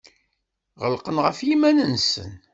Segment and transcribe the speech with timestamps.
[0.81, 2.31] Ɣelqen ɣef yiman-nsen.